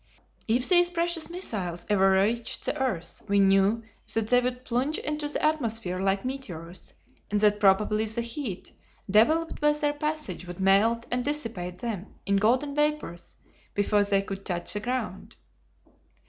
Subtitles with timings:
[0.47, 3.83] If these precious missiles ever reached the earth we knew
[4.15, 6.95] that they would plunge into the atmosphere like meteors
[7.29, 8.71] and that probably the heat
[9.07, 13.35] developed by their passage would melt and dissipate them in golden vapors
[13.75, 15.35] before they could touch the ground.